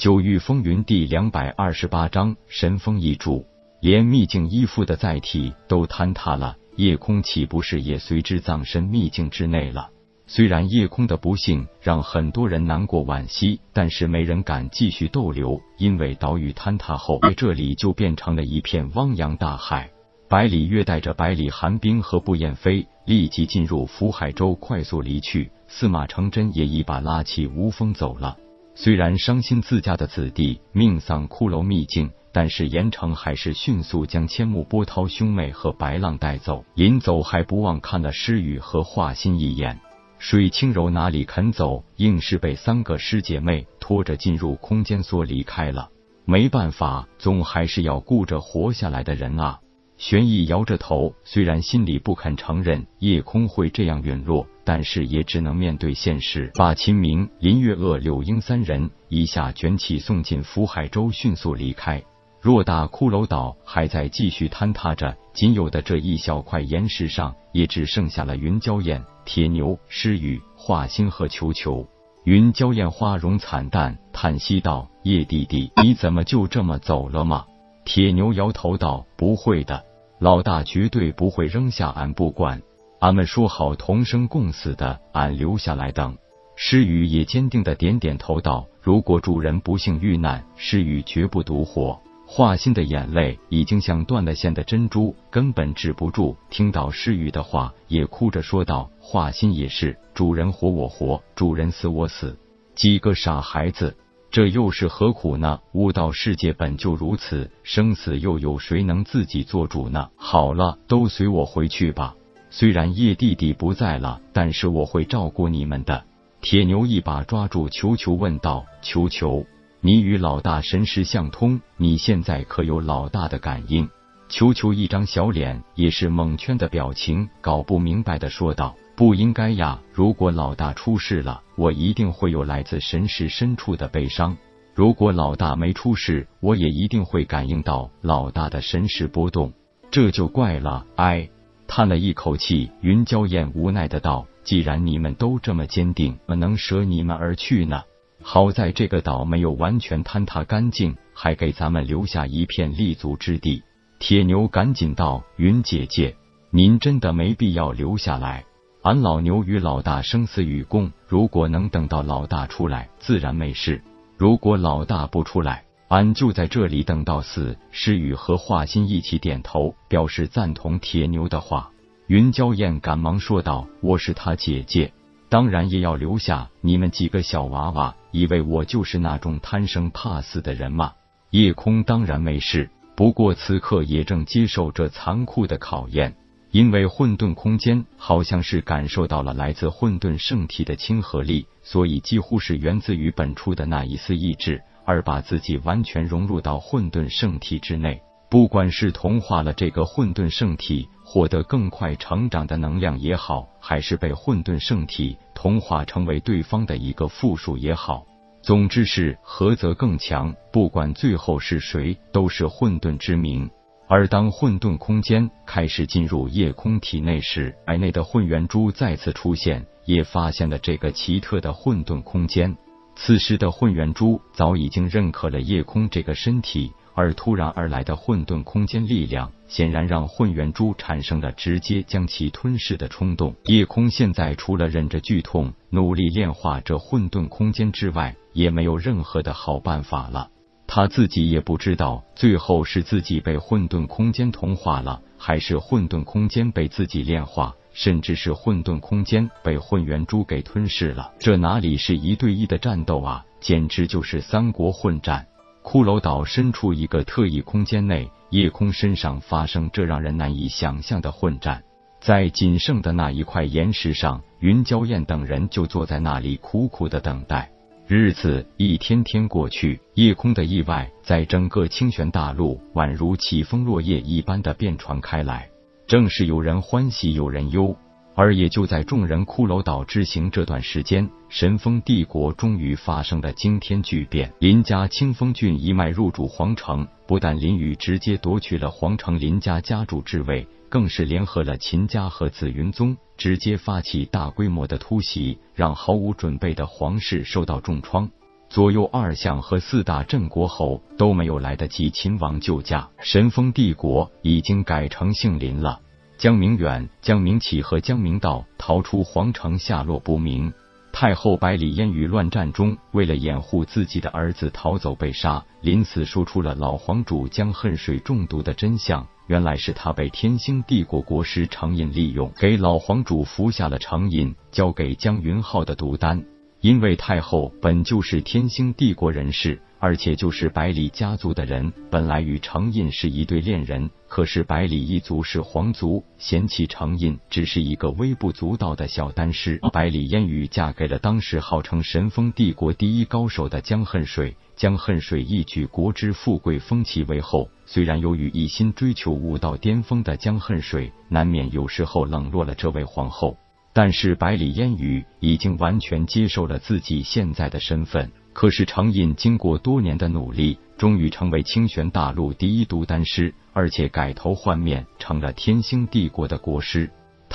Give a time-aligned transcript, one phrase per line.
[0.00, 3.44] 九域风云第两百二十八章神风一柱，
[3.82, 9.90] 连秘境依附的载体都坍塌了，夜空岂不是也随之葬身秘境之内了？
[10.26, 19.90] 虽然夜空的不幸让很多人难过惋惜，但是没人敢继续逗留，因为岛屿坍塌后，这里就变成了一片汪洋大海。
[20.30, 25.50] 百里月带着百里寒冰和步燕飞立即进入福海州，快速离去。
[25.68, 28.38] 司马承真也一把拉起吴风走了。
[28.74, 36.64] 虽然伤心自家的子弟命丧骷髅秘境，但是严城还是迅速将千木波涛兄妹和白浪带走。
[36.74, 39.78] 临走还不忘看了诗雨和画心一眼。
[40.18, 45.88] 水清柔哪里肯走，硬是被三个师姐妹拖着进入空间梭离开了。
[46.26, 49.60] 没办法，总还是要顾着活下来的人啊！
[50.00, 62.02] 玄逸摇着头，虽然心里不肯承认夜空会这样陨落，但是也只能面对现实，把秦明、林月娥、柳英三人一下卷起送进福海州，迅速离开。
[62.42, 71.86] 偌大骷髅岛还在继续坍塌着，仅有的这一小块岩石上，也只剩下了云娇燕、铁牛、诗雨、化心和球球。
[72.24, 77.44] 云娇燕花容惨淡，叹息道：“叶弟弟，你怎么就这么走了吗？”
[77.84, 79.84] 铁牛摇头道：“不会的，
[80.20, 82.60] 老大绝对不会扔下俺不管。
[83.00, 86.16] 俺们说好同生共死的，俺留下来等。”
[86.56, 91.98] 诗雨也坚定的点点头道：“如果主人不幸遇难，诗雨绝不独活。”
[92.32, 96.36] 华心的眼泪已经像断了线的珍珠，根本止不住。
[96.50, 102.38] 听到诗雨的话，也哭着说道：“华心也是，主人活我活，主人死我死，
[102.74, 103.96] 几个傻孩子，
[104.30, 105.58] 这又是何苦呢？
[105.72, 110.08] 悟道世界本就如此，生死又有谁能自己做主呢？
[110.16, 112.14] 好了，都随我回去吧。
[112.48, 116.04] 虽然叶弟弟不在了，但是我会照顾你们的。”
[116.42, 119.44] 铁牛一把抓住球球，问道：“球球。”
[119.82, 123.88] 你与老大神识相通，你现在可有老大的感应？
[124.28, 129.80] 球球一张小脸也是蒙圈的表情，搞不明白的说道：“不应该呀！
[129.94, 134.36] 如果老大出事了，我一定会有来自神识深处的悲伤；
[134.74, 139.54] 如果老大没出事，我也一定会感应到老大的神识波动。
[139.90, 141.30] 这就怪了。”哎，
[141.66, 147.80] 叹了一口气，云娇燕无奈的道：“既然你们都这么坚定，怎能舍你们而去呢？”
[148.20, 153.62] 好在这个岛没有完全坍塌干净，还给咱们留下一片立足之地。
[153.98, 156.14] 铁牛赶紧道：“云姐姐，
[156.50, 158.44] 您真的没必要留下来。
[158.82, 163.78] 俺老牛与老大生死与共，如果能等到老大出来，自然没事；
[164.16, 171.70] 如果老大不出来，俺就在这里等到死。”诗雨和华心一起点头，表示赞同铁牛的话。
[172.06, 174.90] 云娇燕赶忙说道：“我是他姐姐。”
[175.28, 180.94] 当然也要留下你们几个小娃娃，以为我就是那种贪生怕死的人吗？
[181.28, 186.16] 夜空当然没事，不过此刻也正接受这残酷的考验，
[186.52, 198.02] 因为混沌空间好像是感受到了来自混沌圣体的亲和力，所以几乎是源自于本初的那一丝意志，而把自己完全融入到混沌圣体之内。
[198.28, 208.04] 不管是同化了这个混沌圣体，获得更快成长的能量也好，还是被混沌圣体同化成为对方的一个附属也好，
[208.42, 210.34] 总之是合则更强。
[210.52, 213.50] 不管最后是谁，都是混沌之名。
[213.92, 222.56] 而当混沌空间开始进入夜空体内时，海内的混元珠再次出现，也发现了这个奇特的混沌空间。
[222.94, 226.70] 此时的混元珠早已经认可了夜空这个身体。
[226.94, 233.34] 而突然而来的混沌空间力量，显然让混元珠产生了直接将其吞噬的冲动。
[233.46, 240.28] 夜空现在除了忍着剧痛，努力炼化这混沌空间之外，也没有任何的好办法了。
[240.72, 251.10] 他自己也不知道，最后是自己被混沌空间同化了，还是混沌空间被自己炼化，甚至是混沌空间被混元珠给吞噬了。
[251.18, 255.26] 这哪里是一对一的战斗啊，简直就是三国混战！
[255.64, 261.64] 骷髅岛深处一个特异空间内，夜空身上发生这让人难以想象的混战。
[262.00, 267.50] 在仅剩的那一块岩石上，云娇燕等人就坐在那里苦苦的等待。
[267.92, 275.50] 日子一天天过去，夜空的意外在整个清玄大陆宛如起风落叶一般的遍传开来。
[275.88, 277.76] 正是有人欢喜，有人忧。
[278.14, 284.32] 而也就在众人骷髅岛之行这段时间，神风帝国终于发生了惊天巨变。
[284.38, 298.08] 林家清风郡一脉入主皇城，不但林雨直接夺取了皇城林家家主之位，更是联合了秦家和紫云宗，直接发起大规模的突袭，让毫无准备的皇室受到重创。
[298.48, 305.80] 左右二相和四大镇国侯都没有来得及亲王救驾，神风帝国已经改成姓林了。
[306.16, 310.52] 江明远、江明启和江明道逃出皇城，下落不明。
[310.92, 319.06] 太后百里烟雨乱战中，为了掩护自己的儿子逃走被杀，临死说出了老皇主江恨水中毒的真相。
[319.30, 326.24] 原来是他被天星帝国国师程印利用，给老皇主服下了程印交给江云浩的毒丹。
[326.60, 329.62] 因为太后本就是天星帝国人士。
[329.80, 339.58] 而且就是百里家族的人，本来与程印是一对恋人，可是百里一族是皇族，嫌弃程印只是一个微不足道的小丹师。
[339.72, 347.48] 百里烟雨嫁给了当时号称神风帝国第一高手的江恨水，江恨水一举国之富贵封其为后。
[347.64, 353.38] 虽然由于一心追求武道巅峰的江恨水，难免有时候冷落了这位皇后，
[353.72, 358.12] 但是百里烟雨已经完全接受了自己现在的身份。
[358.32, 366.90] 可是程隐经过多年的努力，终于成为清玄大陆第一毒丹师，而且改头换面成了天星帝国的国师。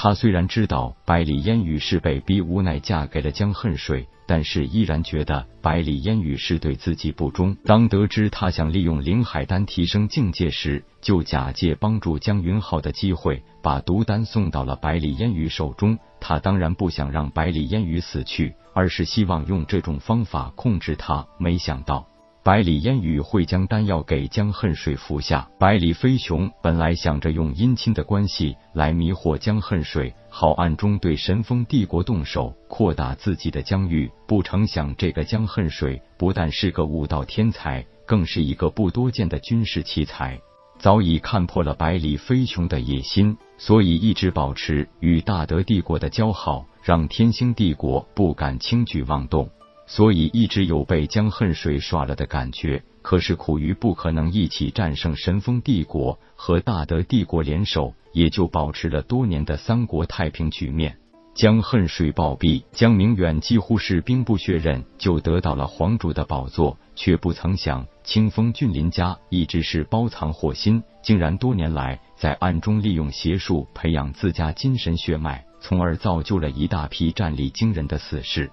[0.05, 7.57] 他虽然知道百里烟雨是被逼无奈嫁给了江恨水，但是依然觉得百里烟雨是对自己不忠。
[7.65, 15.97] 当得知他想利用林海丹提升境界时，就假借帮助江云浩的机会，把毒丹送到了百里烟雨手中。
[16.19, 18.53] 他当然不想让百里烟雨死去。
[18.75, 22.05] 而是希望用这种方法控制他，没想到
[22.45, 25.49] 百里烟雨会将丹药给江恨水服下。
[25.57, 34.11] 百里飞熊本来想着用姻亲的关系来迷惑江恨水，好暗中对神风帝国动手，扩大自己的疆域。
[34.27, 40.39] 不成想，这个江恨水不但是个武道天才，更是一个不多见的军事奇才。
[40.77, 46.67] 早已看破了百里飞熊的野心，所以一直保持与大德帝国的交好。
[46.83, 49.49] 让天星帝国不敢轻举妄动，
[49.87, 52.83] 所以一直有被江恨水耍了的感觉。
[53.01, 60.97] 可是苦于不可能一起战胜神风帝国和大德帝国联手，也就保持了多年的三国太平局面。
[61.35, 75.45] 江恨水暴毙，江明远几乎是兵不血刃就得到了皇主的宝座，却不曾想清风峻林家一直是包藏祸心，竟然多年来在暗中利用邪术培养自家精神血脉。
[75.59, 78.51] 从而造就了一大批战力惊人的死士。